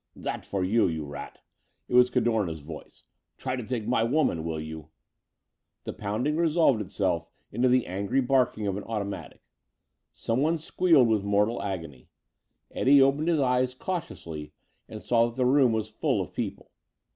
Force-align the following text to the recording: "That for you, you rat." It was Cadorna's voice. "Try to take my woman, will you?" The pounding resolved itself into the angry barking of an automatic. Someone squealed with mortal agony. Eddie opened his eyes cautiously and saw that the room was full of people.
"That 0.15 0.47
for 0.47 0.63
you, 0.63 0.87
you 0.87 1.05
rat." 1.05 1.43
It 1.87 1.93
was 1.93 2.09
Cadorna's 2.09 2.61
voice. 2.61 3.03
"Try 3.37 3.55
to 3.55 3.63
take 3.63 3.87
my 3.87 4.01
woman, 4.01 4.43
will 4.43 4.59
you?" 4.59 4.89
The 5.83 5.93
pounding 5.93 6.37
resolved 6.37 6.81
itself 6.81 7.27
into 7.51 7.67
the 7.67 7.85
angry 7.85 8.19
barking 8.19 8.65
of 8.65 8.77
an 8.77 8.83
automatic. 8.85 9.43
Someone 10.11 10.57
squealed 10.57 11.07
with 11.07 11.23
mortal 11.23 11.61
agony. 11.61 12.09
Eddie 12.71 12.99
opened 12.99 13.27
his 13.27 13.39
eyes 13.39 13.75
cautiously 13.75 14.53
and 14.89 15.03
saw 15.03 15.27
that 15.27 15.35
the 15.35 15.45
room 15.45 15.71
was 15.71 15.91
full 15.91 16.19
of 16.19 16.33
people. 16.33 16.71